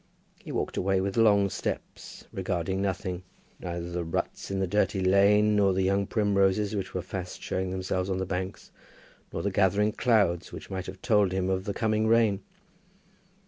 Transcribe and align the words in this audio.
He 0.39 0.51
walked 0.51 0.77
away 0.77 0.99
with 0.99 1.15
long 1.15 1.47
steps, 1.51 2.25
regarding 2.33 2.81
nothing, 2.81 3.21
neither 3.59 3.91
the 3.91 4.03
ruts 4.03 4.49
in 4.49 4.57
the 4.59 4.65
dirty 4.65 4.99
lane, 4.99 5.55
nor 5.55 5.73
the 5.73 5.83
young 5.83 6.07
primroses 6.07 6.75
which 6.75 6.95
were 6.95 7.03
fast 7.03 7.39
showing 7.43 7.69
themselves 7.69 8.09
on 8.09 8.17
the 8.17 8.25
banks, 8.25 8.71
nor 9.31 9.43
the 9.43 9.51
gathering 9.51 9.91
clouds 9.91 10.51
which 10.51 10.71
might 10.71 10.87
have 10.87 11.03
told 11.03 11.31
him 11.31 11.51
of 11.51 11.65
the 11.65 11.73
coming 11.75 12.07
rain. 12.07 12.41